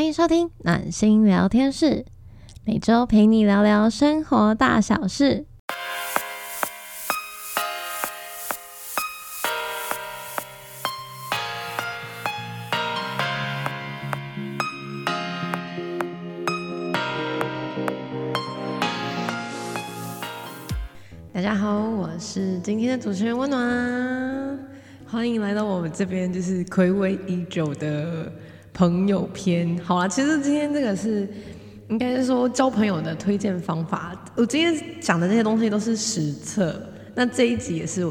[0.00, 2.06] 欢迎收听暖心聊天室，
[2.64, 5.44] 每周陪你聊聊生活大小事。
[21.30, 24.58] 大家好，我是今天的主持人温暖，
[25.06, 28.32] 欢迎来到我们这边，就是暌违已久的
[28.80, 29.78] 朋友篇。
[29.84, 31.28] 好啦，其实今天这个是
[31.90, 34.18] 应该是说交朋友的推荐方法。
[34.34, 36.74] 我今天讲的这些东西都是实测，
[37.14, 38.10] 那这一集也是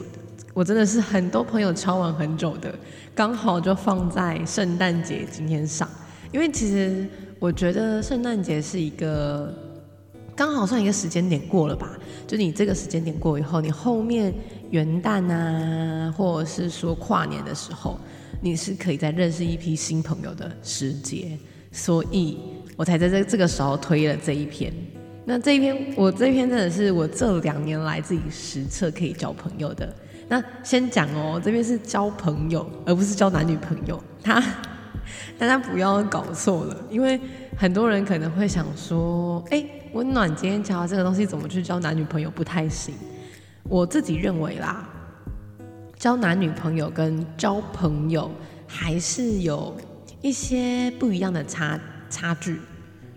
[0.54, 2.72] 我真的是很多朋友敲完很久的，
[3.16, 5.90] 刚好就放在圣诞节今天上，
[6.32, 7.04] 因为其实
[7.40, 9.52] 我觉得圣诞节是一个。
[10.36, 14.34] 刚好算一个时间点过了吧，就你这个时间点过以后，你后面
[14.70, 18.00] 元旦啊，或者是说跨年的时候，
[18.42, 21.38] 你是可以再认识一批新朋友的时节，
[21.72, 22.38] 所以
[22.76, 24.74] 我才在这这个时候推了这一篇。
[25.26, 29.94] 那这一篇，我这篇真的是我这两年来自己实测可以交朋友的。
[30.28, 34.02] 那先讲哦，这边是交朋友，而不是交男女朋友。
[34.23, 34.44] 他
[35.38, 37.20] 大家不要搞错了，因为
[37.58, 39.66] 很多人可能会想说，哎。
[39.94, 42.94] 温暖今天讲的这个东西怎么去交男女朋友不太行，
[43.64, 44.88] 我自己认为啦，
[46.00, 48.31] 交男女朋友跟交朋友
[48.66, 49.75] 还是有
[50.22, 51.78] 一些不一样的差
[52.09, 52.58] 差距，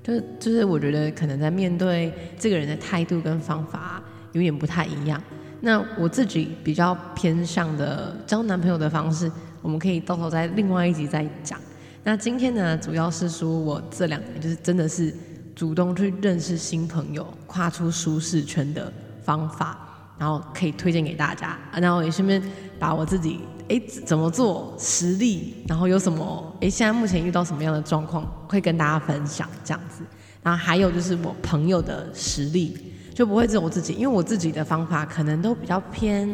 [0.02, 4.02] 就是就是我觉得可能在面对这个人的态度跟方法
[4.32, 5.22] 有点不太一样。
[5.60, 9.30] 那我自己比较偏向的交男朋友的方式，
[9.62, 11.60] 我们可以到时候在另外一集再讲。
[12.02, 15.14] 那今天呢，主要是说我这两年就是真的是。
[15.54, 18.90] 主动去认识新朋友，跨出舒适圈的
[19.22, 19.78] 方法，
[20.18, 21.58] 然后可以推荐给大家。
[21.74, 22.42] 然后也顺便
[22.82, 23.38] 把我自己
[23.68, 30.02] 哎怎么做实力，然后有什么哎现在目前遇到什么样的状况，会跟大家分享这样子。
[30.42, 32.76] 然后还有就是我朋友的实力，
[33.14, 36.28] 就不会只有我自己，因为我自己的方法可能都比较偏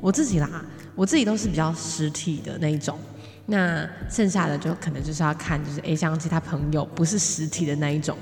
[0.00, 0.50] 我自己啦，
[0.96, 2.98] 我自己都是比较实体的那一种。
[3.46, 8.18] 那剩下的就可能就是要看，就是诶，像其他朋友不是实体的那一种，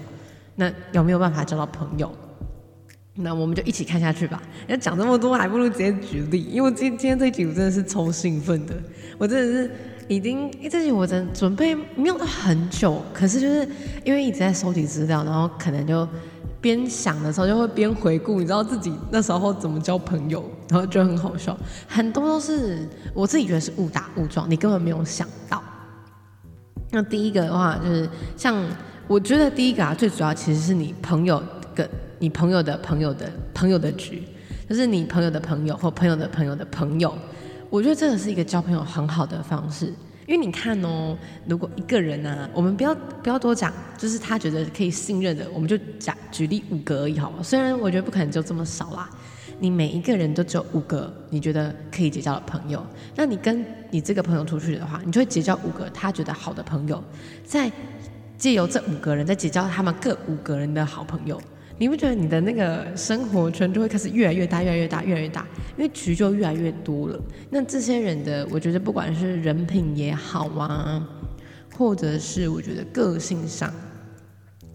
[0.56, 2.14] 那有没有办法交到朋友？
[3.18, 4.42] 那我们就一起看下去吧。
[4.66, 8.74] 要讲这么多，还不如直接举例，因为今今天这集我真的是超兴奋的，
[9.18, 9.70] 我真的是
[10.08, 13.68] 已经这集我真准备没有到很久，可是就是
[14.04, 16.06] 因为一直在收集资料，然后可能就。
[16.60, 21.56] 边想的时候就会边回顾，你知道自己那时候怎么交朋友，然后就很好笑。
[21.86, 25.62] 很多都是我自己觉得是误打误撞，你根本没有想到。
[26.90, 28.60] 那第一个的话就是，像
[29.06, 31.40] 我觉得第一个啊，最主要其实是你朋友
[31.72, 34.22] 跟你朋友的朋友的朋友的局，
[34.68, 37.16] 就是你朋友的朋友或朋友的朋友的朋友。
[37.70, 39.92] 我觉得这个是一个交朋友很好的方式。
[40.26, 47.42] 因为你看哦，如果一个人呢，我们不要不要多讲，就是他觉得可以信任的，我们就讲举例五个而已，好吗？
[47.42, 49.08] 虽然我觉得不可能就这么少啦，
[49.58, 52.84] 你每一个人都只有五个，你觉得可以结交的朋友，
[53.16, 57.02] 那你跟你这个朋友出去的话，你就会结交五个他觉得好的朋友，
[57.42, 57.72] 再
[58.36, 61.40] 借由这五个人再结交他们各五个人的好朋友。
[61.80, 65.46] 你不觉得你的那个生活圈就会开始越来越大，越来越大，越来越大？
[65.76, 67.20] 因为局就越来越多了。
[67.50, 71.06] 那这些人的，我觉得不管是人品也好啊，
[71.76, 73.72] 或者是我觉得个性上，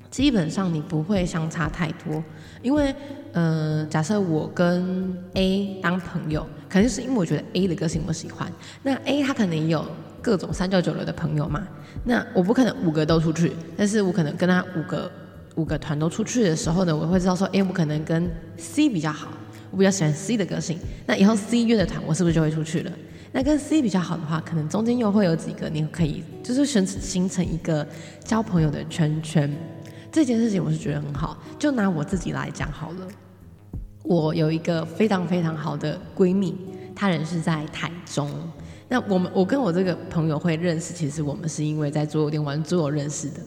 [0.09, 2.24] 基本上你不会相差太多。
[2.62, 2.96] 因为，
[3.34, 8.50] 呃，假设我跟 A 当朋友，肯定是因为我觉得 A 的个性我喜欢。
[8.81, 9.86] 那 A 他可能也有
[10.22, 11.68] 各种三教九流的朋友嘛。
[12.06, 15.12] 那我不可能五个都出去，但是我可能跟他五个。
[15.56, 19.30] 五个团都出去的时候呢，我会知道说，哎，我可能跟 C 比较好，
[19.72, 20.80] 我比较喜欢 C 的个性。
[21.06, 22.91] 那以后 C 约的团，我是不是就会出去了？
[23.31, 27.86] 那跟 C 比较好的话，可能中间又会有几个，你可以就是形形成一个
[28.24, 29.52] 交朋友的圈圈。
[30.12, 31.38] 这件事情我是觉得很好。
[31.58, 33.08] 就拿我自己来讲好了，
[34.03, 36.56] 我有一个非常非常好的闺蜜，
[36.96, 38.30] 她人是在台中。
[38.88, 43.40] 那我们我跟我这个朋友会认识，其实我们是因为在桌游店玩桌游认识的。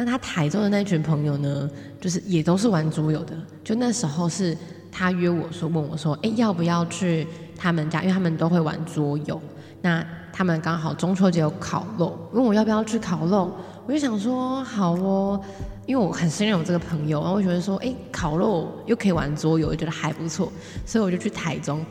[0.00, 1.68] 那他台中的那群朋友呢，
[2.00, 3.36] 就是也都是玩桌游的。
[3.64, 4.56] 就那时候是
[4.92, 8.00] 他约我说，问我说，哎，要不要去他们家？
[8.02, 9.42] 因为他们都会玩桌游。
[9.82, 13.50] 那他们刚好中秋节有烤肉，问我要不要去烤肉。
[13.88, 15.40] 我就想说好哦，
[15.84, 20.52] 因为我很信任我这个朋友，然后我觉得说，哎，烤肉又可以玩桌游，我觉得还不错，
[20.86, 21.84] 所以我就去台中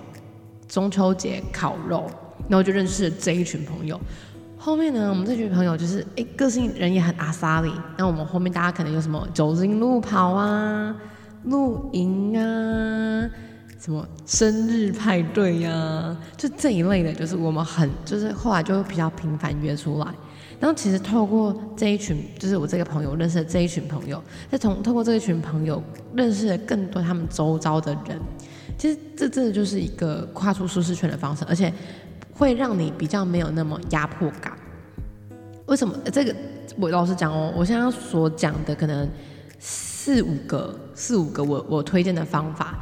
[0.70, 2.10] 中秋节烤肉，
[2.48, 4.00] 然后就认识了这一群朋友。
[4.68, 7.72] 后面呢，我们这群朋友就是哎，个性人也很阿萨里。
[7.98, 10.94] 那我们后面大家可能有什么酒精路跑啊、
[11.46, 13.30] 露营啊、
[13.80, 20.08] 什么生日派对呀，就这一类的，就是我们很就是后来就比较频繁约出来。
[20.60, 24.22] 然后其实透过这一群，就是我这个朋友认识的这一群朋友，
[24.52, 25.82] 再从透过这一群朋友
[26.14, 28.20] 认识了更多他们周遭的人。
[28.78, 31.74] 其实这真的就是一个跨出舒适圈的方式，而且
[32.34, 34.52] 会让你比较没有那么压迫感。
[35.68, 35.96] 为什么？
[36.12, 36.36] 这个
[36.78, 39.08] 我老实讲哦，我现在所讲的可能
[39.60, 42.80] 四五个、四五个我我推荐的方法。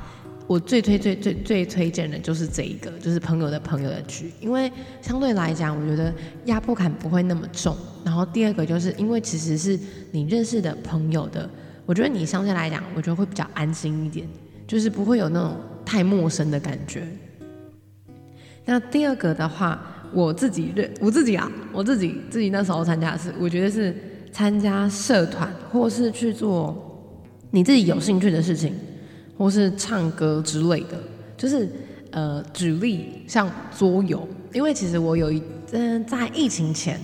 [0.47, 4.71] 我最推最最最推荐的就是这一个，就是朋友的朋友的局，因为
[5.01, 6.13] 相对来讲，我觉得
[6.45, 7.75] 压迫感不会那么重。
[8.03, 9.79] 然后第二个就是因为其实是
[10.11, 11.49] 你认识的朋友的，
[11.87, 14.27] 我觉得你相对来讲，我觉得会比较安心一点，
[14.67, 17.07] 就是不会有那种太陌生的感觉。
[18.63, 23.95] 那第二个的话，我自己认我自己啊，我自己自己那时候参加的是，我觉得是
[24.31, 26.75] 参加社团或是去做
[27.51, 28.73] 你自己有兴趣的事情。
[29.37, 30.97] 或是唱歌之类的，
[31.35, 31.67] 就是
[32.11, 36.97] 呃，举例像桌游，因为其实我有一嗯，在疫情前，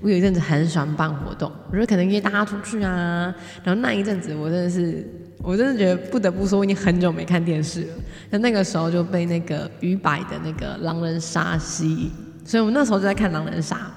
[0.00, 5.06] 我有一阵子很喜欢办活动，我觉得可能约大家出去啊，然后那一阵子我真的是，
[5.42, 7.88] 我真的觉得不得不说，我已经很久没看电视了，
[8.30, 12.10] 那那个时候就被那个鱼摆的那个狼人杀吸引，
[12.44, 13.90] 所以我们那时候就在看狼人杀，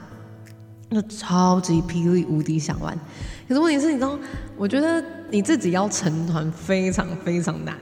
[0.89, 2.97] 那超级霹雳无敌想玩。
[3.47, 4.17] 可是问题是，你知道，
[4.55, 7.75] 我觉得你自己要成团非常非常难，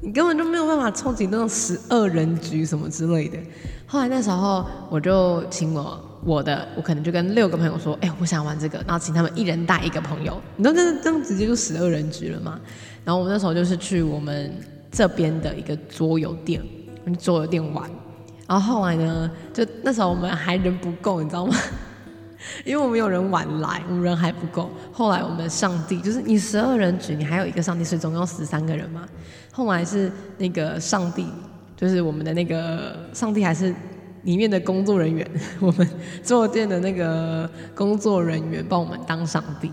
[0.00, 3.38] 你根本就没有办法凑齐那种十二人局什么之类的。
[3.86, 10.40] 后来那时候，我就请我我的，我可能就跟六个朋友说，哎，我想玩这个，然后请他们一人带一个朋友。
[10.56, 12.60] 你知道，这这样直接就十二人局了吗？
[13.04, 14.52] 然后我们那时候就是去我们
[14.90, 16.62] 这边的一个桌游店，
[17.18, 17.90] 桌游店玩。
[18.46, 21.54] 然后后来呢，就那时候我们还人不够，你知道吗？
[22.62, 24.70] 因为我们有人晚来，我们人还不够。
[24.92, 29.06] 后来我们上帝就是你十二人举，你还有一个上帝，所以总共十三个人嘛。
[29.50, 31.26] 后来是那个上帝，
[31.74, 33.74] 就是我们的那个上帝，还是
[34.24, 35.26] 里面的工作人员，
[35.58, 35.88] 我们
[36.22, 39.72] 坐店的那个工作人员帮我们当上帝。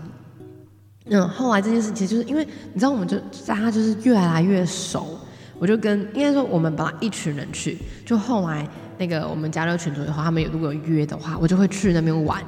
[1.06, 5.18] 嗯，后来这件事其实就是因为你知道，我们就大家就是越来越熟，
[5.62, 8.68] 我就跟应该说我们本来一群人去，就后来。
[8.98, 12.40] 那个我们加入群组以后，他们有如果有约的话，我就会去那边玩，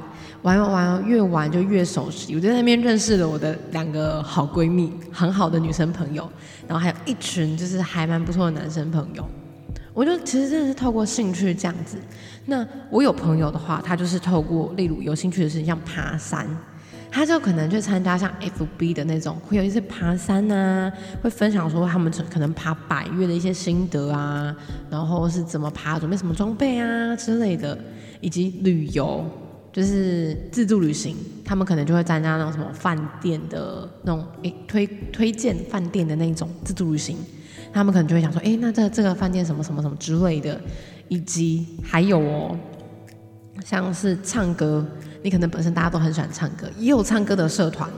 [0.43, 2.33] 玩玩玩，越玩就越熟悉。
[2.33, 6.29] 我在那边认识了我的两个好闺蜜，很好的女生朋友，
[6.65, 9.27] 然后还有一群就是还蛮不错的男生朋友。
[9.93, 11.97] 我就其实真的是透过兴趣这样子。
[12.45, 16.47] 那我有朋友的话，他就是透过例如有兴趣的事情，像爬山。
[17.15, 20.91] 他就可能去参加像 FB 的那种，会有一些爬山啊，
[21.23, 24.53] 会分享说他们可能爬百越的一些心得啊，
[24.89, 27.79] 然后是怎么爬，准备什么装备啊之类的，
[28.19, 29.25] 以及旅游，
[29.71, 31.15] 就是自助旅行，
[31.45, 37.17] 他们可能就会参加那种什么饭店的那种诶推推荐饭店的那种自助旅行，
[37.71, 40.59] 他们可能就会想说，诶，那这这个饭店什么什么什么之类的，
[41.07, 42.59] 以及还有哦，
[43.63, 44.85] 像是唱歌。
[45.25, 47.89] 你可能本身大家都很喜欢唱歌，也有唱歌的社团，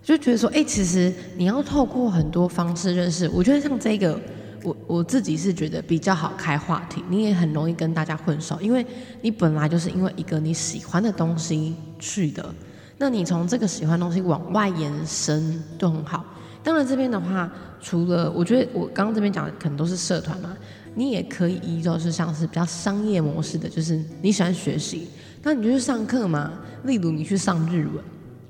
[0.00, 3.28] 就觉得说，哎，其实你要透过很多方式认识。
[3.30, 4.16] 我觉得像这个，
[4.62, 8.86] 我我自己是觉得比较好开话题，你也很容易跟大家混熟，因为
[9.22, 12.54] 你本来就是因为一个你喜欢的东西去的，
[12.96, 16.24] 那你从这个喜欢东西往外延伸就很好。
[16.62, 17.50] 当然这边的话，
[17.80, 20.56] 除了我觉得我刚刚这边讲的可能都是社团嘛，
[20.94, 25.08] 你也可以依旧是像是比较商业模式的，就是你喜欢学习。
[25.46, 26.50] 那你就去上课嘛，
[26.82, 28.02] 例如你去上日文，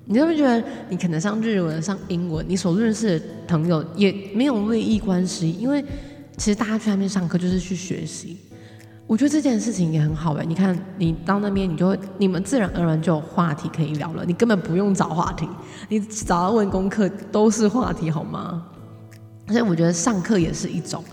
[0.07, 5.53] 你会不会觉得你可能上日文、上英文，你所认识的朋友也没有利益关系？
[5.61, 5.85] 因为
[6.39, 8.39] 其实大家去那边上课就是去学习。
[9.07, 15.47] 我觉得这件事情也很好哎，你看你到那边，你就你们自然而然就有话题可以聊了，你根本不用找话题，
[15.91, 18.67] 你找到问功课都是话题好吗？
[19.49, 21.05] 所以我觉得上课也是一种，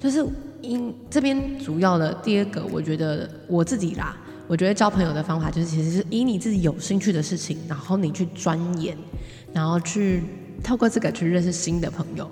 [0.00, 0.26] 就是
[0.62, 4.16] 因这边主要的第二个，我觉得我自己啦。
[4.48, 8.96] 我觉得交朋友的方法就是，其实是以你自己有兴趣的事情，然后你去钻研，
[9.52, 10.22] 然后去
[10.62, 12.30] 透过这个去认识新的朋友，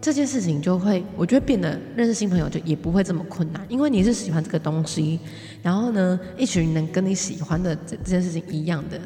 [0.00, 5.18] 这件事情就会，我觉得变得认识新朋友就也不会这么困难，因为你是喜欢这个东西，
[5.62, 9.00] 然后呢，一群人跟你喜欢的这这件事情一样的，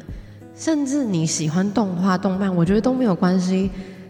[0.53, 3.69] 甚至你喜欢动画、动漫，我觉得都没有关系。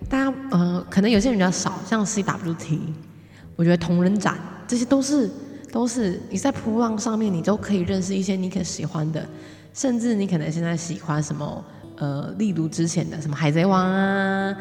[0.10, 2.80] 大家呃，可能有些人比较少，像 CWT，
[3.56, 5.30] 我觉得同人展这些都是。
[5.72, 9.25] 都是你在扑浪上面，你都可以认识一些你可喜欢的，
[9.74, 11.63] 甚至你可能现在喜欢什么，
[11.98, 14.54] 呃，例如之前的什么海贼王啊，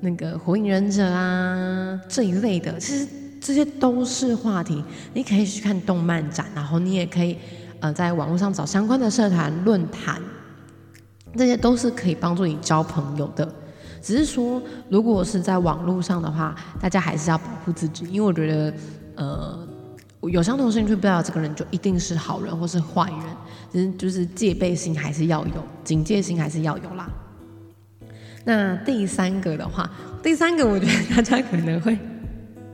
[0.00, 3.06] 那个火影忍者啊这一类的，其实
[3.40, 4.82] 这些都是话题。
[5.12, 7.38] 你可以去看动漫展，然后你也可以
[7.78, 10.20] 呃在网络上找相关的社团论坛，
[11.36, 13.48] 这些都是可以帮助你交朋友的。
[14.02, 14.60] 只是说，
[14.90, 18.74] 如果是在网络上的话，大家还是要保护自己，因为我觉得
[19.14, 19.68] 呃。
[20.28, 23.20] 有相同兴趣，不代表这个人就一定是好人或是坏人，
[23.72, 27.10] 只是就是戒备心还是要有，警戒心还是要有啦。
[28.44, 29.90] 那第三个的话，
[30.22, 31.98] 第三个我觉得大家可能会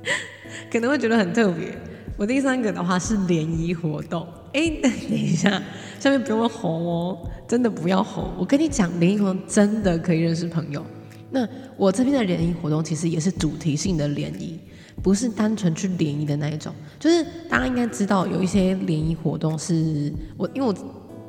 [0.71, 1.77] 可能会觉得很特别。
[2.17, 4.27] 我第三个的话是联谊活动。
[4.53, 5.63] 哎，等一下，
[6.01, 8.33] 下面不用吼哦，真的不要吼。
[8.37, 10.85] 我跟你讲，联谊活动真的可以认识朋友。
[11.31, 14.59] 那我这边的联谊活动其实也是主题性的联谊，
[15.03, 16.73] 不是单纯去联谊的那一种。
[16.99, 20.75] 就是大家应该知道，有一些联谊活动是我，因为我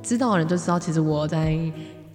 [0.04, 1.58] 知道的人就知道，其实我在。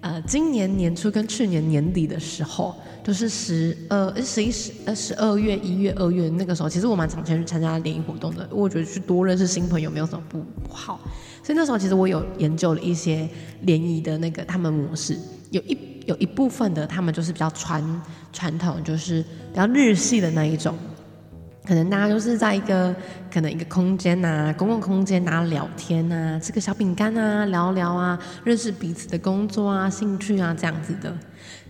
[0.03, 2.73] 呃，今年年初跟去年年底的时候，
[3.03, 11.01] 都是十二、十一、十呃十二月、一月、二月那个时候，其实我蛮常去参加联谊活动的，因为我觉得去多认识新朋友没有什么不不好。
[11.43, 13.29] 所以那时候其实我有研究了一些
[13.63, 15.19] 联谊的那个他们模式，
[15.51, 20.77] 有一有一部分的他们就是比较传传统，就是比较日系的那一种。
[21.67, 22.95] 可能大家都是在一个
[23.33, 31.13] 可能一个空间呐，公共空间呐聊天呐，吃个小饼干啊，聊聊啊，认识彼此的工作啊、兴趣啊这样子的。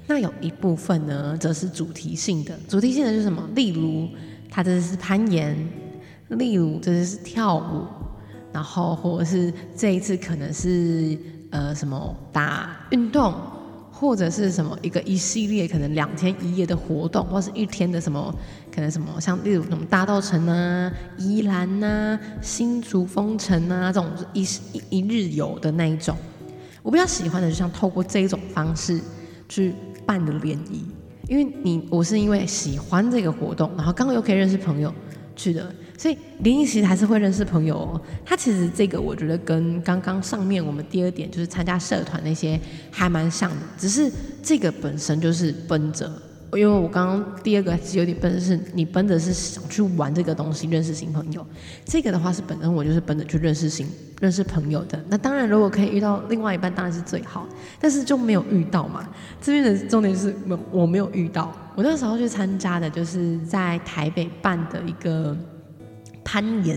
[0.06, 2.54] 那有一部分呢，则是主题性的。
[2.68, 3.42] 主题性的就是什么？
[3.54, 4.08] 例如，
[4.50, 5.56] 他这是攀岩；
[6.28, 7.86] 例如，这是跳舞；
[8.52, 11.18] 然后，或者是这一次可能是
[11.50, 13.34] 呃什么打运动。
[13.98, 18.30] 或者是什么一个一系列可能两天一夜的活动，或是一天的什么
[18.76, 26.14] 可能什么像例如什么大道城啊、宜兰呐、新竹风城啊这种一一一日游的那一种，
[26.82, 29.00] 我比较喜欢的就像透过这一种方式
[29.48, 29.72] 去
[30.04, 30.84] 办的联谊，
[31.26, 34.92] 因为你我是因为喜欢这个活动，然后刚好又可以认识朋友
[35.34, 35.74] 去的。
[35.98, 38.00] 所以联谊其实还是会认识朋友哦。
[38.22, 46.20] 他其实这个我觉得跟刚刚上面我们第二点就是参加社团那些还蛮像的，只是这个本身就是奔着，
[46.52, 51.44] 因为我刚刚第二个是有点奔，是你奔着是想去玩这个东西，认识新朋友。
[51.84, 53.86] 这个的话是本身我就是奔着去认识新
[54.20, 54.98] 认识朋友的。
[55.08, 57.46] 那当然如果可以遇到另外一半当然是最好，
[57.80, 59.08] 但是就没有遇到嘛。
[59.40, 61.52] 这边的重点是我我没有遇到。
[61.74, 65.36] 我那时候去参加的就是在台北办的一个。
[66.28, 66.76] 攀岩，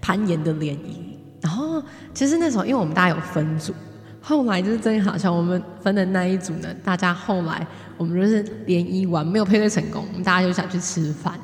[0.00, 1.18] 攀岩的联谊。
[1.42, 1.82] 然后
[2.14, 3.74] 其实那时候，因为我们大家有分组，
[4.22, 11.38] 后来就是真的好像我们分的那一组呢，大家后来我们就是联谊完没有配对成功，大家就想去吃饭。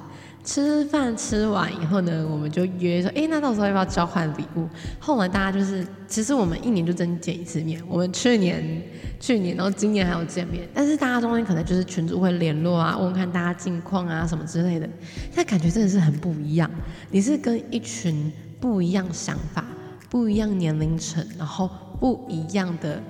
[0.44, 4.66] 吃饭吃完以后呢，我们就约说，哎，那到时候要不要交换礼物？
[4.98, 7.82] 后来大家就是，其实我们一年就真见一次面。
[7.86, 8.82] 我们去年、
[9.20, 14.88] 去年，然后今年还有见面，但是大家中间可能就是群主会联络啊，问看大家近况啊什么之类的。
[15.34, 16.70] 那感觉真的是很不一样。
[17.10, 19.62] 你是跟一群不一样想法、
[20.10, 21.68] 不一样年龄层，然后
[22.00, 23.02] 不一样的，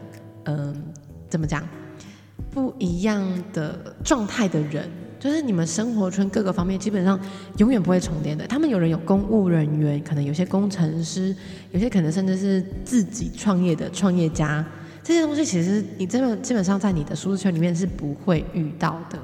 [0.44, 0.82] 嗯，
[1.28, 1.66] 怎么讲？
[2.50, 4.88] 不一样的状态的人。
[5.20, 7.18] 就是你们生活圈各个方面基本上
[7.56, 8.46] 永远不会重叠的。
[8.46, 11.34] 他们有人有公务人员，可能有些工程师，
[11.72, 14.64] 有些可能甚至是自己创业的创业家。
[15.02, 19.18] 这些东西其实你真的基本上在你的舒适圈里面是不会遇到的，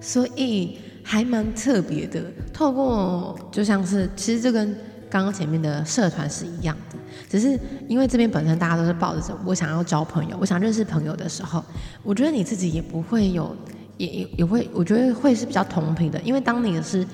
[0.00, 2.22] 所以还蛮特别的。
[2.52, 4.76] 透过就像是其实这跟
[5.14, 6.98] 刚刚前面的社团是一样的，
[7.30, 7.56] 只是
[7.86, 11.64] 因为这边本身大家都是抱着我想要交朋友，我想认识朋友的时候，
[12.02, 13.56] 我觉得你自己也不会有。
[13.96, 17.06] 也也也会，我觉得会是比较同频的，因为当你是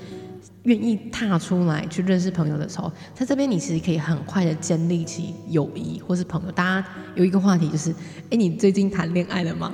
[0.63, 6.51] 愿意踏出来去认识朋友的时候，在这边你其实可以很快的建立起友谊或是朋友。
[6.51, 7.91] 大家有一个话题就是，
[8.31, 9.71] 哎，你最近谈恋爱了吗？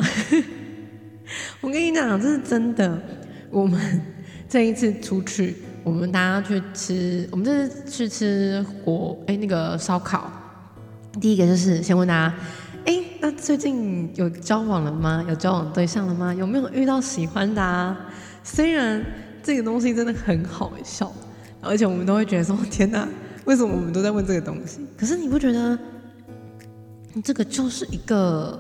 [1.62, 3.02] 我跟你讲，这是真的。
[3.50, 4.02] 我们
[4.50, 5.56] 这一次出去，
[5.88, 10.30] 我们大家去吃，我们这次去吃火，哎，那个烧烤。
[11.22, 12.36] 第一个就是先问大家。
[12.86, 15.26] 哎，那最近有交往了吗？
[15.30, 16.34] 有交往对象了吗？
[16.34, 17.98] 有没有遇到喜欢的啊？
[18.44, 19.02] 虽然
[19.42, 21.10] 这个东西真的很好笑，
[21.62, 23.08] 而且我们都会觉得说：天哪，
[23.46, 24.86] 为什么我们都在问这个东西？
[24.98, 25.80] 可是你不觉得，
[27.24, 28.60] 这个就是一个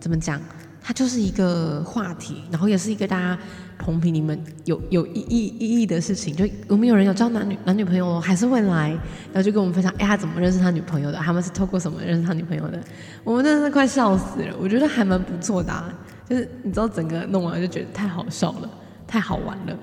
[0.00, 0.40] 怎么讲？
[0.82, 3.38] 它就是一个话题，然后也是一个大家。
[3.78, 8.90] 同频，你们有有意义意义的事情，就我们有人有交男女男女朋友，还是会来，
[9.32, 11.18] 然后就跟我们分享，哎，他怎么认识他女朋友的？
[11.18, 12.80] 他们是透过什么认识他女朋友的？
[13.24, 15.94] 我们真的是快笑死了，我觉得还蛮不错的，
[16.28, 18.70] 就是你知道整个弄完就觉得太好笑了，
[19.06, 19.76] 太好玩了。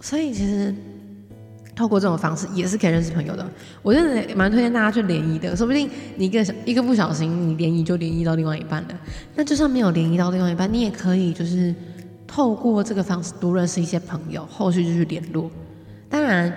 [0.00, 0.74] 所以其实
[1.76, 3.46] 透过这种方式也是可以认识朋友的。
[3.82, 8.88] 我真的蛮推荐大家去联谊的，说不定你一个一个不小心，你联谊就联谊到另外一半了。
[9.34, 11.74] 那就算没有联谊到另外一半，你也可以就是。
[12.34, 15.50] 透过这个方式多认识一些朋友，后续就去联络。
[16.08, 16.50] 当然，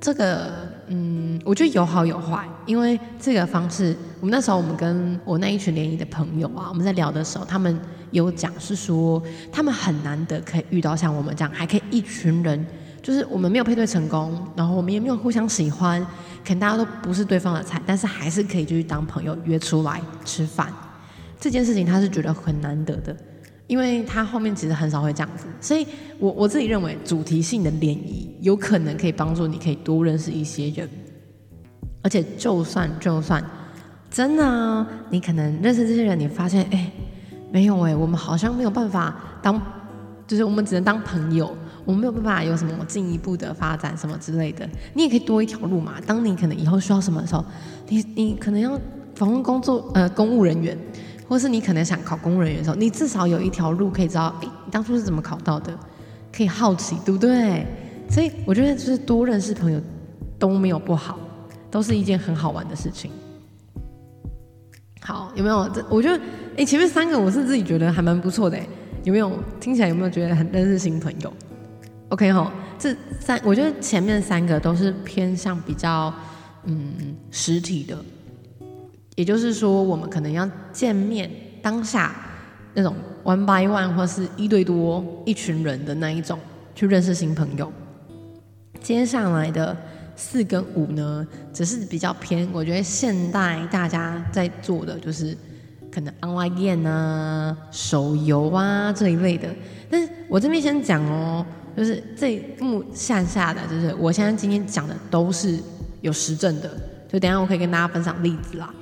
[0.00, 7.78] 这个嗯，我觉得有好有坏，因为这个方式，我们那时候我们跟我那一群联谊的朋友啊，我们在聊的时候，他们
[8.10, 12.66] 有讲是说，他们很难得可以遇到像我们这样，还可以一群人
[13.00, 16.02] 就是我们没有配对成功，然后我们也没有互相喜欢，
[16.44, 20.66] 可能大家都不是对方的菜，但是还是可以继续当朋友，约出来吃饭。
[21.38, 23.16] 这件事情他是觉得很难得的，
[23.66, 25.86] 因为他后面其实很少会这样子，所以
[26.18, 30.88] 我我自己认为主题性的联谊有可能可以帮助你可以多认识一些人，
[32.02, 33.44] 而且就算就算
[34.10, 36.90] 真的啊你可能认识这些人，你发现哎
[37.50, 39.60] 没有哎，我们好像没有办法当，
[40.26, 41.56] 就是我们只能当朋友。
[41.86, 45.96] 我们没有办法有什么进一步的发展什么之类的，你也可以多一条路嘛。
[46.06, 47.44] 当你可能以后需要什么的时候，
[47.90, 48.80] 你你可能要
[49.14, 50.74] 访问工作呃公务人员，
[51.28, 55.76] 或是你可能想考公务人员的时候，你至少有一条路可以知道，哎，你当初是怎么考到的，
[56.32, 57.66] 可以好奇，对不对？
[58.10, 59.80] 所以我觉得就是多认识朋友
[60.38, 61.18] 都没有不好，
[61.70, 63.10] 都是一件很好玩的事情。
[65.00, 65.68] 好，有没有？
[65.70, 66.22] 这我觉得，
[66.56, 68.58] 哎，前面三个我是自己觉得还蛮不错的，
[69.02, 69.30] 有没有？
[69.60, 71.32] 听起来有没有觉得很认识新朋友
[72.10, 76.12] ？OK 哈，这三我觉得前面三个都是偏向比较
[76.64, 77.96] 嗯实体的，
[79.14, 81.30] 也就是说我们可能要见面
[81.62, 82.14] 当下
[82.74, 82.94] 那种
[83.24, 86.38] one by one 或是一对多一群人的那一种
[86.74, 87.72] 去认识新朋友。
[88.80, 89.76] 接下来的
[90.16, 95.36] 四跟五呢，只是比较偏，我觉得现代大家在做的就是
[95.90, 99.48] 可能 online game 啊、手游啊这一类的。
[99.90, 101.44] 但是我这边先讲哦。
[101.76, 105.58] 就是这目下下的，就是我现在今天讲的都是
[106.02, 106.70] 有实证的，
[107.08, 108.72] 就等下我可以跟大家分享例子啦。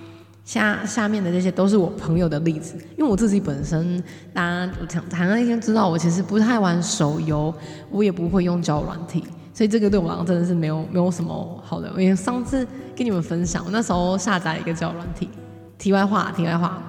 [0.45, 7.55] 下下面的这些都是我朋友的例子，因为我自己本身，大家我讲谈了一天知道，我其实不太玩手游，
[7.91, 11.89] 我也不会用交软体，所以这个对我来讲真的是没有没有什么好的。
[11.91, 15.31] 因为上次跟你们分享，我那时候下载一个交软体。
[15.79, 16.83] 题外话，题外话，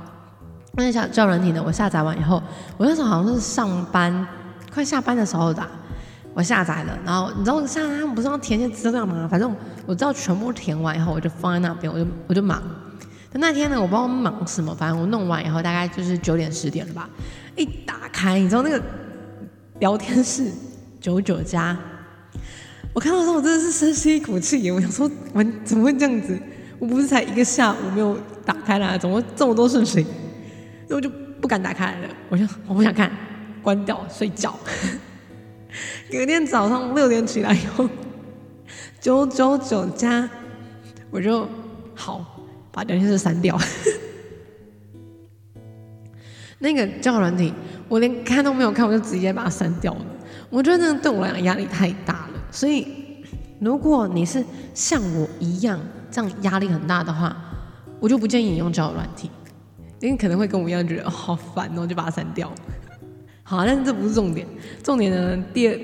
[0.74, 2.42] 那下交软体呢，我下载完以后，
[2.78, 4.28] 我那时候好像是上班
[4.74, 5.64] 快下班的时候的。
[6.36, 9.28] 我下载了，然后你知道下载他们不是要填些资料吗？
[9.30, 9.56] 反正
[9.86, 12.60] 我知道全部填完以后，我就放在那边，我就我就忙。
[13.40, 17.10] 那天呢，我不知道忙什么，反正我弄完以后大概就是九点十点了吧。
[17.56, 18.82] 一打开，你知道那个
[19.80, 20.52] 聊天室
[21.00, 21.78] 九九加，
[22.94, 26.40] 我看到时候我真的是深吸一口气，我想说我怎么会这样子？
[26.80, 30.04] 我不是才一个下午没有打开啦，怎么这么多事情？
[30.88, 31.10] 所以我就
[31.42, 33.12] 不敢打开了，我就我不想看，
[33.62, 34.54] 关掉睡觉。
[36.12, 37.90] 隔天早上六点起来以后，
[39.00, 40.30] 九九九加，
[41.10, 41.48] 我就
[41.96, 42.33] 好
[42.74, 43.58] 把聊天室删掉。
[46.60, 47.54] 那个交友软体，
[47.88, 50.06] 我连看都没有看，我就直接把它删掉了。
[50.50, 52.30] 我觉得那对我来讲压力太大了。
[52.52, 52.88] 所以，
[53.60, 57.36] 如果你是像我一样这样压力很大的话，
[58.00, 59.30] 我就不建议你用交友软体，
[60.00, 62.52] 因为可能会跟我一样觉得好烦哦，就把它删掉。
[63.44, 64.48] 好，但是这不是重点。
[64.82, 65.78] 重点呢，第二，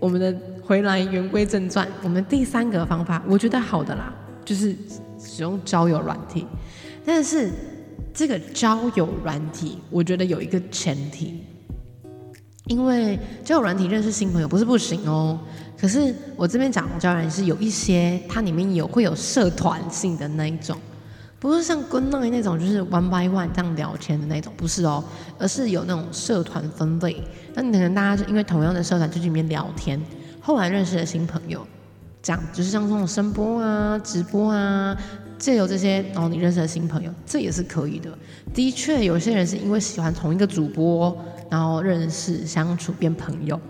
[0.00, 4.74] 我们的回来言归正传，我们第三个方法，我觉得好的啦，就是
[5.36, 6.46] 使用交友软体。
[7.04, 7.50] 但是
[8.14, 11.44] 这个交友软体，我觉得有一个前提，
[12.68, 15.38] 因为交友软体认识新朋友不是不行哦。
[15.78, 20.74] 可是我这边讲的交友软体是有一些，它里面有会有社团性的那一种。
[21.38, 25.04] 不是像 Good Night 那种，就是 One by One 这样聊天的那种，不是哦，
[25.38, 27.22] 而是有那种社团分类。
[27.54, 30.00] 那你可能大家就因为同样的社团就去里面聊天，
[30.40, 31.64] 后来认识了新朋友，
[32.22, 34.96] 这样就是像这种声波啊、直播啊，
[35.38, 38.10] 借由这些，然后你认识了新朋友，这也是可以的。
[38.54, 41.16] 的确，有些人是因为喜欢同一个主播，
[41.50, 43.60] 然后认识、相处变朋友。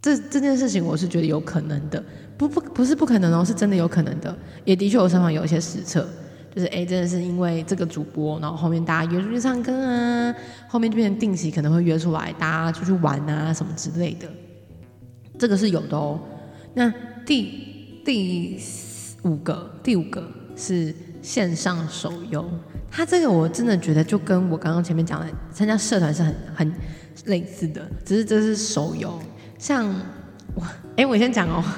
[0.00, 2.02] 这这件事情我是觉得有可能的，
[2.36, 4.36] 不不不是不可能哦，是真的有可能的。
[4.64, 6.06] 也的确，我身旁有一些实测。
[6.52, 10.34] 就是哎，真的是因为这个主播，然后后面大家约出去唱歌啊，
[10.66, 14.26] 后面就变成定期可能会约出来，大家出去玩啊什么之类的，
[15.38, 16.18] 这个是有的哦。
[16.74, 16.92] 那
[17.24, 18.58] 第第
[19.22, 20.28] 五个，第五个
[20.60, 22.44] 是线上手游，
[22.90, 26.74] 它这个我真的觉得就跟我刚刚前面讲的参加社团是很很
[27.24, 29.18] 类似的，只是这是手游。
[29.58, 29.88] 像
[30.54, 30.62] 我，
[30.96, 31.64] 哎，我先讲哦。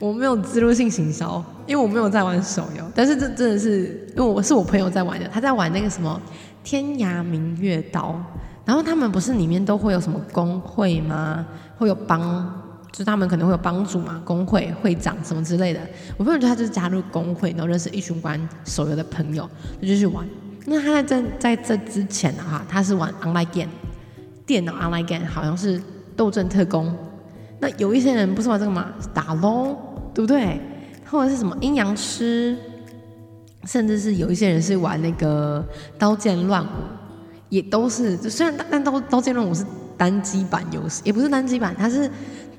[0.00, 2.84] 我没有自入性行销，因为我没有在玩手游。
[2.94, 6.20] 但是这真的是，因为我是我朋友在玩的，他在玩那个什么
[6.64, 8.10] 《天涯明月刀》，
[8.64, 11.46] 然后他们不是里面都会有什么工会吗？
[11.78, 12.20] 会有帮，
[12.94, 15.80] 就是他们可能会有帮助嘛，工会会长什么之类的。
[16.16, 19.50] 我朋友就他就是加入工会，然后认识一群玩手游的朋友，
[19.82, 20.24] 就去玩。
[20.64, 23.68] 那他在在在这之前的话，他是玩 online game，
[24.46, 25.82] 电脑 online game，好像是
[26.14, 26.96] 斗阵特工。
[27.58, 28.86] 那有一些人不是玩这个吗？
[29.12, 29.76] 打龙，
[30.14, 30.60] 对不对？
[31.04, 32.56] 或者是什么阴阳师，
[33.64, 35.66] 甚至是有一些人是玩那个
[35.98, 36.68] 刀剑乱舞，
[37.48, 38.16] 也都是。
[38.30, 42.10] 虽然但刀刀剑乱舞是单机版游戏，也不是单机版，它是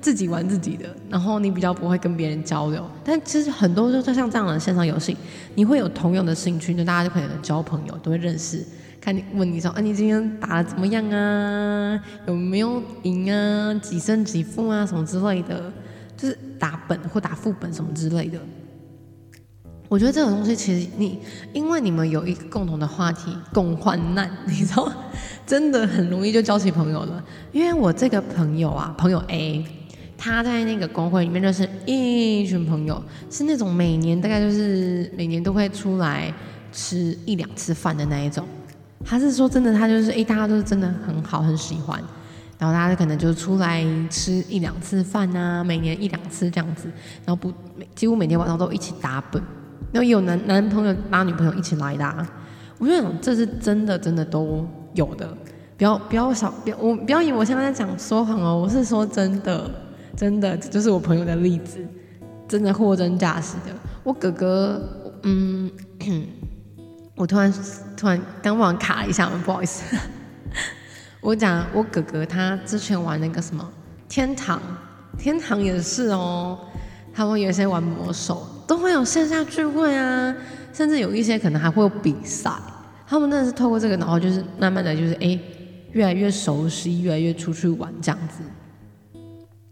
[0.06, 2.88] 自己玩自己的，然后你比较不会跟别人交流。
[3.02, 5.16] 但其实很多就像这样的线上游戏，
[5.56, 8.64] 你会有同样的兴趣，那大家就可能交朋友，都会认识。
[9.00, 12.00] 看你问你说，啊，你今天打的怎么样啊？
[12.28, 13.74] 有没有赢啊？
[13.82, 14.86] 几胜几负啊？
[14.86, 15.72] 什么之类的，
[16.16, 18.38] 就是打本或打副本什么之类的。
[19.88, 21.18] 我觉得这种东西其实你，
[21.52, 24.88] 因为你们有一个共同的话题，共患难，你知道，
[25.44, 27.24] 真的很容易就交起朋友了。
[27.50, 29.64] 因为我这个朋友啊，朋友 A，
[30.18, 36.32] 他在那个公会里面认识一群朋友，是那种每年大概就是每年都会出来
[36.72, 38.46] 吃一两次饭的那一种。
[39.04, 42.02] 他是说真的，他就是哎，大家都是真的很好，很喜欢，
[42.58, 46.90] 然后大家可能就出来吃一两次饭啊，每年一两次这样子，
[47.24, 47.52] 然后不
[47.94, 49.42] 几乎每天晚上都一起打本。
[49.92, 52.26] 然后有男男朋友拉女朋友一起来的，
[52.78, 55.28] 我觉得这是真的，真的都有的。
[55.78, 59.70] 不要不要少，不要我不要以为我现在在讲说谎哦，我是说真的，
[60.16, 61.78] 真的，这就是我朋友的例子，
[62.48, 63.74] 真的货真价实的。
[64.02, 64.82] 我哥哥，
[65.24, 65.70] 嗯，
[67.14, 67.52] 我突然
[67.96, 69.96] 突然刚忘卡一下，不好意思。
[71.20, 73.68] 我讲我哥哥他之前玩那个什么
[74.08, 74.60] 天堂，
[75.18, 76.58] 天堂也是哦，
[77.12, 78.46] 他们有些玩魔兽。
[78.66, 80.34] 都会有线下聚会啊，
[80.72, 82.50] 甚至有一些可能还会有比赛。
[83.06, 85.38] 他们真的是透过这个，然后就是慢慢的就是哎，
[85.92, 88.42] 越来越熟悉，越来越出去玩这样子。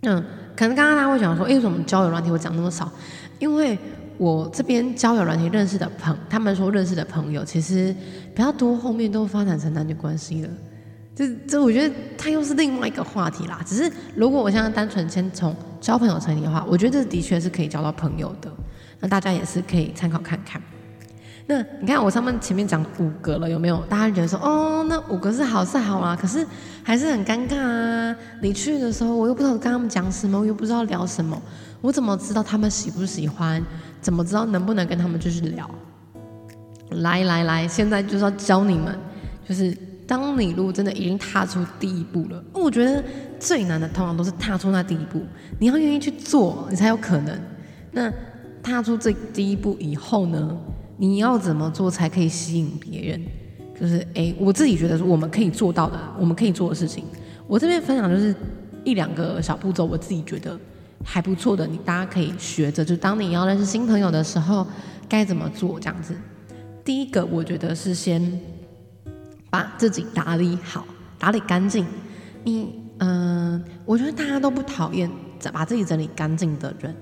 [0.04, 0.22] 嗯，
[0.56, 2.90] 可能刚刚大家会讲说，哎，为什么交友软体会讲那么少？
[3.38, 3.78] 因为
[4.16, 7.94] 我这边交友软体认识的朋，他们说认识的朋友其实
[8.34, 10.48] 比较多，后面都发展成男女关系了。
[11.16, 13.60] 这这，我觉得它又是另外一个话题啦。
[13.64, 18.50] 只是如果我现在单纯先从交朋友成立的话，我觉得这的确是可以交到朋友的。
[19.00, 20.60] 那大家也是可以参考看看。
[21.46, 23.76] 那你看我上面前面讲五个了，有没有？
[23.86, 26.46] 大家觉得说，哦，那五个是好是好啊，可是
[26.82, 28.16] 还是很尴尬啊。
[28.40, 31.40] 你去的时候，我又不知道跟他们讲什么，我又不知道聊什么，
[31.82, 33.62] 我怎么知道他们喜不喜欢？
[34.00, 35.68] 怎么知道能不能跟他们继续聊？
[36.90, 38.98] 来来来，现在就是要教你们，
[39.46, 39.76] 就是
[40.06, 43.04] 当你如果真的已经踏出第一步了，我觉得
[43.38, 45.22] 最难的通常都是踏出那第一步，
[45.58, 47.38] 你要愿意去做，你才有可能。
[47.92, 48.10] 那。
[48.66, 50.56] 踏出这第一步以后呢，
[50.96, 53.20] 你要怎么做才可以吸引别人？
[53.78, 57.04] 就是哎，我自己觉得我们可以做到的，我们可以做的事情，
[57.46, 58.34] 我这边分享就是
[58.84, 60.58] 一两个小步骤，我自己觉得
[61.04, 62.84] 还不错的，你大家可以学着。
[62.84, 64.64] 就当你要认识新朋友的时候，
[65.08, 66.14] 该怎么做这样子？
[66.84, 68.40] 第一个，我觉得是先
[69.50, 70.86] 把自己打理好，
[71.18, 71.84] 打理干净。
[72.44, 75.10] 你嗯，我觉得大家都不讨厌
[75.52, 76.94] 把自己整理干净的人。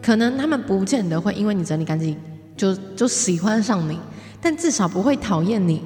[0.00, 2.16] 可能他们不见得会因为你整理干净
[2.62, 3.98] 就就喜欢上你，
[4.40, 5.82] 但至少不会讨厌你。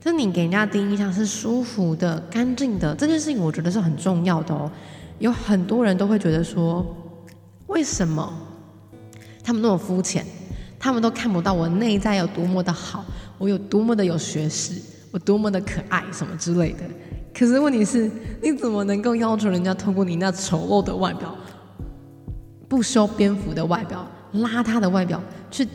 [0.00, 4.70] 就你给人家第一印象是舒服的、干净的，这件事情我觉得是很重要的哦。
[5.18, 6.86] 有很多人都会觉得说，
[7.66, 8.32] 为什么
[9.44, 10.24] 他们那么肤浅？
[10.78, 13.04] 他们都看不到我内在有多么的好，
[13.36, 16.78] 我有多么的有学识，我多么的可爱什么之类的。
[17.34, 18.10] 可是问题是，
[18.42, 21.36] 你怎么能够要求人家通过你那丑陋的外表？
[22.66, 25.66] 不修边幅的外表，邋遢的外表，去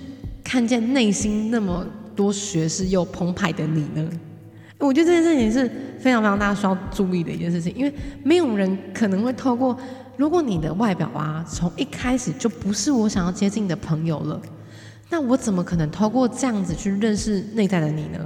[0.43, 4.09] 看见内心那么多学识又澎湃的你呢？
[4.79, 9.77] 我觉得这件事情是非常非常大家需要注意的一件事情，因为没有人可能会透过，
[10.17, 14.41] 如果你的外表啊，从一开始就不是我想要接近的朋友了，
[15.09, 18.19] 那我怎么可能透过这样子去认识内在的你呢？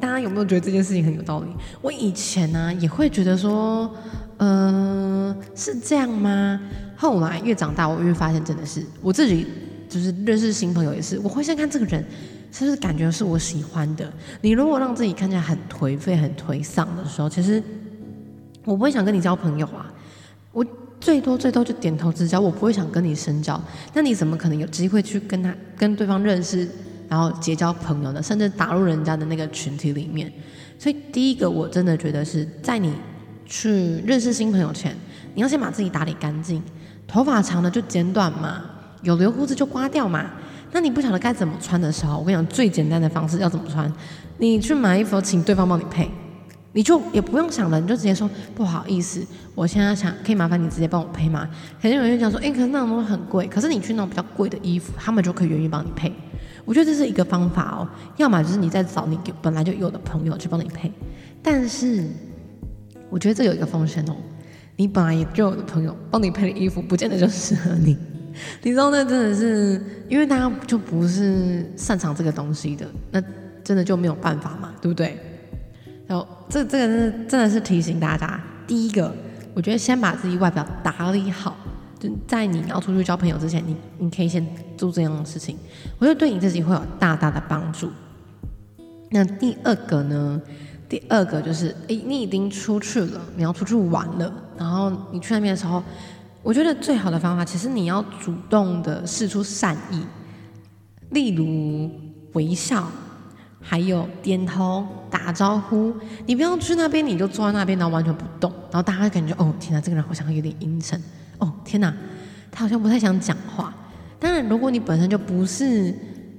[0.00, 1.48] 大家有没有觉得这件事情很有道理？
[1.82, 3.92] 我以前呢也会觉得说，
[4.36, 6.60] 嗯，是这样吗？
[6.94, 9.48] 后来越长大，我越发现真的是我自己，
[9.90, 12.02] 就是认识新朋友也是，我会先看这个人
[12.50, 14.10] 是不是感觉是我喜欢的。
[14.40, 17.62] 你如果让自己看起来很颓废、很颓丧的时候，其实
[18.64, 19.92] 我不会想跟你交朋友啊。
[20.52, 20.64] 我
[21.00, 23.60] 最多最多就点头之交，我不会想跟你深交。
[23.92, 26.68] 那你怎么可能有机会去跟他、跟对方认识，
[27.08, 28.22] 然后结交朋友呢？
[28.22, 30.32] 甚至打入人家的那个群体里面？
[30.78, 32.94] 所以第一个，我真的觉得是在你
[33.46, 34.96] 去认识新朋友前，
[35.34, 36.62] 你要先把自己打理干净。
[37.06, 38.62] 头发长的就剪短嘛，
[39.02, 40.30] 有留胡子就刮掉嘛。
[40.72, 43.92] 那你不晓得该怎么穿的时候，我跟你讲最简单的方式要怎么穿。
[44.38, 46.08] 你去买衣服，请对方帮你配，
[46.72, 51.48] 你就也不用想了，你就直接说不好意思，我现在想可以麻烦你直接帮我配吗？
[51.82, 53.46] 肯定有人讲说，哎，可是那种东西很贵。
[53.48, 56.12] 可是你去那种比较贵的衣服，他们就可以愿意帮你配。
[56.64, 57.88] 我觉得这是一个方法哦。
[58.16, 60.92] 要么就是你在找你本来就有的朋友去帮你配，
[61.42, 62.08] 但是
[63.08, 64.14] 我觉得这有一个风险哦。
[64.76, 67.98] 你本来就有的朋友帮你配的衣服，不见得就适合你。
[68.62, 73.22] 你知道那真的是，因为大家就不是擅长这个东西的，那
[73.62, 75.18] 真的就没有办法嘛，对不对？
[76.06, 79.14] 然后这这个是真的是提醒大家，第一个
[79.54, 81.56] 我觉得先把自己外表打理好，
[81.98, 85.56] 就在你要出去交朋友之前，你你可以先做这样的事情，
[85.98, 87.90] 我觉得对你自己会有大大的帮助。
[89.10, 90.40] 那第二个呢？
[90.88, 95.80] 第二个就是，诶，你已经出去了，你要出去玩了，然后你去那边的时候，
[96.42, 100.02] 我觉得最好的方法，其实你要主动的示出善意，
[101.10, 101.90] 例如
[102.32, 102.90] 微笑，
[103.60, 105.94] 还有点头打招呼。
[106.26, 111.00] 你不要去那边，你就坐在那边，然后完全不动，然后大家感觉，哦，天哪，这个人好像有点阴沉，
[111.38, 111.94] 哦，天哪，
[112.50, 113.74] 他好像不太想讲话。
[114.18, 115.94] 当然，如果你本身就不是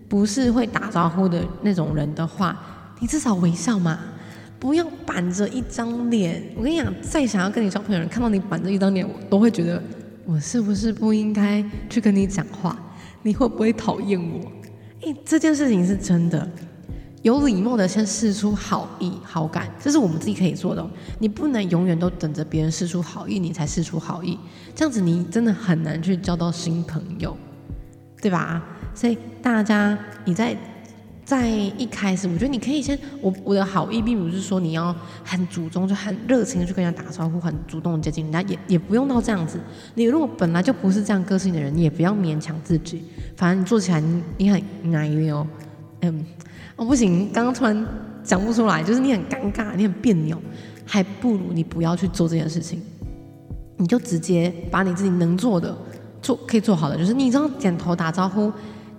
[0.09, 2.57] 不是会打招呼的那种人的话，
[2.99, 3.99] 你至少微笑嘛。
[4.62, 9.82] 不要板着一张脸，我跟你讲，再想要跟你交朋友的人，看到你板着一张脸，我都会觉得
[10.24, 12.78] 我是不是不应该去跟你讲话？
[13.24, 14.39] 你会不会讨厌我？
[15.02, 16.47] 诶，这件事情是真的，
[17.24, 20.88] 有礼貌的先示出好意、好感，这是我们自己可以做的。
[21.17, 24.38] 你不能永远都等着别人示出好意，你才示出好意，
[24.76, 27.36] 这样子你真的很难去交到新朋友，
[28.21, 28.63] 对吧？
[28.93, 30.56] 所以大家你在。
[31.31, 39.57] 在一开始，我觉得你可以先我我的好意，并不是说你要很主动，就很热情的去跟人家打招呼，很主动接近人家，也也不用到这样子。
[39.95, 43.01] 你如果本来就不是这样个性的人，你也不要勉强自己。
[43.37, 44.03] 反正你做起来
[44.37, 45.47] 你很奶油，
[46.01, 46.25] 嗯，
[46.75, 47.87] 哦不行，刚刚突然
[48.25, 50.37] 讲不出来，就是你很尴尬，你很别扭，
[50.85, 52.81] 还不如你不要去做这件事情，
[53.77, 55.73] 你就直接把你自己能做的
[56.21, 58.51] 做可以做好的，就是你这样点头打招呼。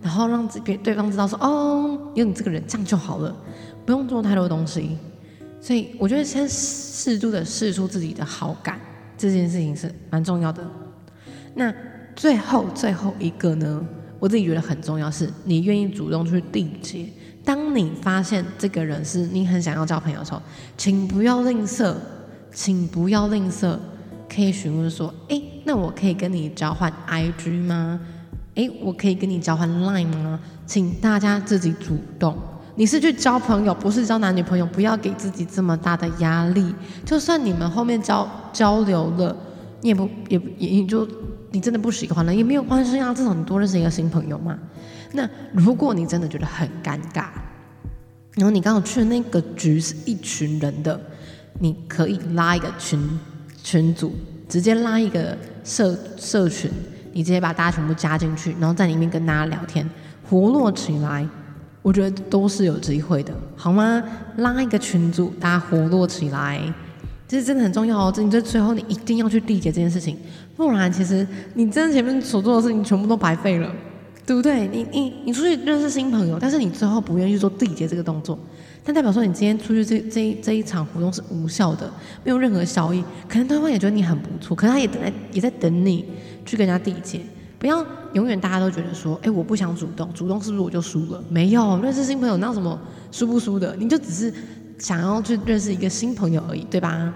[0.02, 3.34] 然后让别对方知道说哦，有你这个人这样就好了，
[3.86, 4.98] 不用做太多东西。
[5.60, 8.80] 所以我觉得先适度的试出自己的好感，
[9.16, 10.68] 这件事情是蛮重要的。
[11.54, 11.72] 那
[12.16, 13.86] 最后最后一个呢，
[14.18, 17.06] 我自己觉得很重要，是你愿意主动去缔结。
[17.44, 20.42] 当你发现这个人是你很想要交朋友的时候，
[20.76, 21.94] 请不要吝啬，
[22.52, 23.76] 请不要吝啬，
[24.28, 28.00] 可以询问说，哎，那我可以跟你交换 IG 吗？
[28.54, 30.38] 哎，我可以跟你交换 Line 吗？
[30.66, 32.36] 请大家自己主动。
[32.74, 36.74] 你是去交朋友，不是交男女朋友，不要给自己这么大的压力。
[37.04, 39.36] 就算你们后面交交流了，
[39.80, 41.06] 你也不也也也就
[41.50, 43.12] 你真的不喜欢了，也没有关系啊。
[43.12, 44.58] 至少你多认识一个新朋友嘛。
[45.12, 47.26] 那如果你真的觉得很尴尬，
[48.34, 50.98] 然后你刚好去的那个局是一群人的，
[51.58, 52.98] 你可以拉一个群
[53.62, 54.14] 群组，
[54.48, 56.70] 直接拉一个社社群。
[57.12, 59.88] 你直接把大家全部加进去，然后在里面跟大家聊天，
[60.28, 61.26] 活络起来，
[61.82, 64.02] 我觉得都是有机会的，好吗？
[64.36, 66.60] 拉一个群组，大家活络起来，
[67.28, 68.12] 这是真的很重要哦。
[68.14, 70.16] 这你在最后你一定要去缔结这件事情，
[70.56, 73.70] 不然其实你真的前面所做的事情全部都白费了，
[74.24, 74.66] 对不对？
[74.68, 78.38] 你你你出去认识新朋友，但是你最后不愿意去做缔结这个动作，
[78.84, 81.90] 但代表说你今天出去这这这一场活动是无效的，
[82.24, 83.02] 没有任何效益。
[83.28, 86.04] 可能对方也觉得你很不错，可能他也等在也在等你。
[86.44, 87.20] 去跟人家缔结，
[87.56, 91.22] 不要永远大家都觉得说，哎，我不想主动，主动是不是我就输了？
[91.28, 92.76] 没有，认识新朋友那什么
[93.12, 93.76] 输不输的？
[93.78, 94.34] 你就只是
[94.76, 97.14] 想要去认识一个新朋友而已，对吧？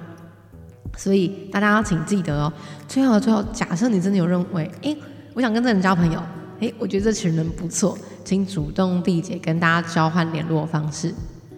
[0.97, 2.53] 所以大家要请记得哦，
[2.87, 4.97] 最后最后，假设你真的有认为，哎，
[5.35, 6.23] 我想跟这人交朋友，
[6.61, 11.13] 哎，我觉得这群人不错，请主动缔结，跟大家交换联络方式。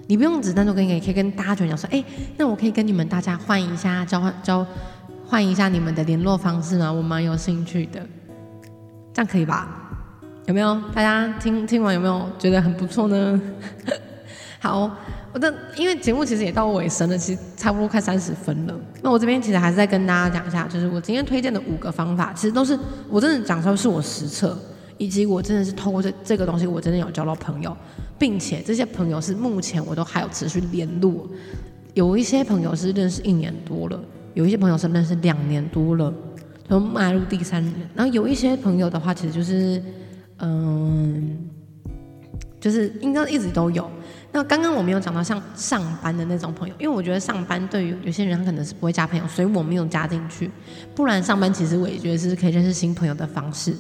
[0.09, 2.03] 你不用只单独跟一个，也可以跟大家讲说，哎，
[2.37, 4.67] 那我可以跟你们大家换一下，交换交。
[5.31, 6.91] 换一下你们的联络方式呢？
[6.91, 8.01] 我蛮有兴趣的，
[9.13, 9.69] 这样可以吧？
[10.47, 10.75] 有没有？
[10.95, 13.39] 大家听听完有没有觉得很不错呢？
[14.59, 14.91] 好，
[15.35, 18.75] 我的因为节目其实也到尾声了，其实差不多快三十分了。
[19.03, 22.79] 那我这边其实还是在跟大家讲一下，就是我今天推荐的五个方法，其实都是
[23.11, 24.59] 我真的讲出来是我实测，
[24.99, 27.75] 以及我真的是透过这这个东西，我真的有交到朋友，
[28.19, 31.27] 并且这些朋友是目前我都还有持续联络，
[31.95, 33.99] 有一些朋友是认识一年多了。
[34.35, 36.15] 有一些朋友是认识两年多了，
[36.69, 37.75] 从迈入第三年。
[37.95, 39.83] 然后有一些朋友的话，其实就是，
[40.39, 41.39] 嗯，
[42.61, 43.91] 就是应该一直都有。
[44.31, 50.49] 那刚刚我没有讲到像上班的那种朋友，因为我觉得上班对于有些人他可能是不会加朋友，所以我没有加进去。
[50.95, 53.75] 不然上班其实我也觉得是可以认识新朋友的方式。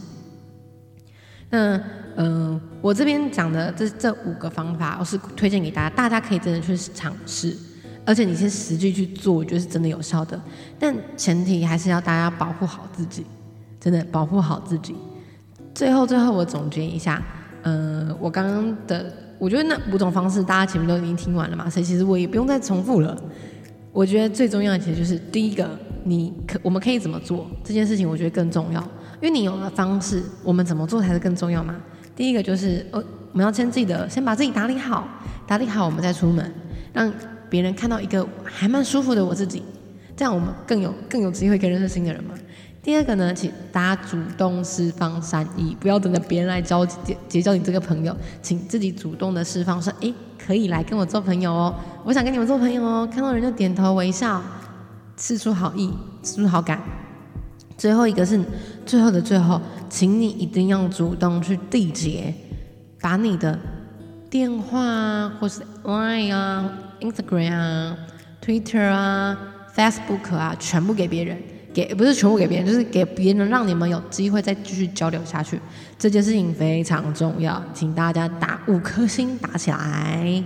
[1.51, 1.81] 那
[2.17, 7.57] 嗯，我这边讲的这这五个方法，我是推荐给大家，大家可以真的去尝试。
[8.05, 10.41] 而且你先实际去做，我觉得是真的有效的。
[10.79, 13.25] 但前提还是要大家保护好自己，
[13.79, 14.95] 真的保护好自己。
[15.75, 17.23] 最后，最后我总结一下，
[17.63, 23.17] 呃，我刚刚的，我觉得那五种方式，大家前面都已经听完了嘛，所以其实我也不用再重复了。
[23.93, 25.69] 我觉得最重要的其实就是第一个，
[26.05, 28.83] 你可我们可以怎么做这件事情，我觉得更重要，
[29.21, 31.75] 因为你有了方式，我们怎么做才是更重要嘛。
[32.15, 33.03] 第一个就是，呃，
[33.33, 35.07] 我们要先记得，先把自己打理好，
[35.47, 36.53] 打理好，我们再出门，
[36.93, 37.13] 让。
[37.51, 39.63] 别人看到一个还蛮舒服的我自己，
[40.15, 42.35] 这样我们更有更有机会可以认识新的人嘛。
[42.83, 54.43] 第二个呢，请大家主动释放善意，不要等着别人来交结结交你这个朋友，请自己主动的释放说，诶，可以来跟我做朋友哦，我想跟你们做朋友哦，看到人就点头微笑，
[55.17, 55.91] 示出好意，
[56.23, 56.79] 示出好感。
[57.79, 58.39] 最后一个是
[58.85, 62.35] 最后的最后，请你一定要主动去缔结，
[63.01, 63.59] 把你的
[64.29, 67.97] 电话啊，或是 Line 啊、Instagram 啊、
[68.45, 69.39] Twitter 啊、
[69.75, 71.39] Facebook 啊，全部给别人。
[71.73, 75.61] 给不是全部给别人，就是给别人，让你们有机会再继续交流下去。
[75.97, 80.43] 这件事情非常重要，请大家打五颗星打起来，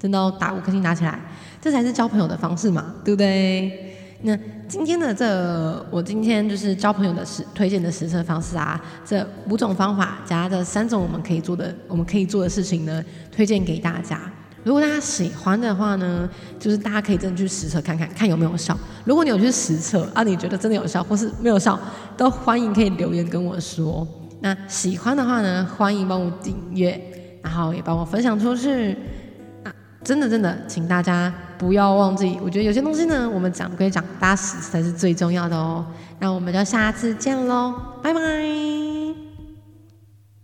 [0.00, 1.20] 真的哦，打五颗星打起来，
[1.60, 3.93] 这才是交朋友的方式嘛，对不对？
[4.26, 4.34] 那
[4.66, 14.18] 今天的这，我今天就是交朋友的实推荐的实测方式啊，这五种方法加这三种我们可以做的，我们可以做的事情呢，推荐给大家。
[14.62, 16.26] 如果大家喜欢的话呢，
[16.58, 18.74] 就是大家可以真的去实测看看，看有没有效。
[19.04, 21.78] 如果你有去实测啊，你觉得真的有效，或是没有效，
[22.16, 24.08] 都欢迎可以留言跟我说。
[24.40, 26.98] 那喜欢的话呢，欢迎帮我订阅，
[27.42, 28.96] 然后也帮我分享出去。
[30.04, 35.84] 真的真的，请大家不要忘记，我觉得有些东西呢，我们讲归讲，大家实才是最重要的哦。
[36.20, 38.93] 那我们就下次见喽，拜拜。